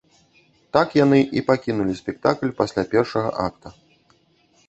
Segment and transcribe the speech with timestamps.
[0.75, 3.67] Так яны і пакінулі спектакль пасля першага акта.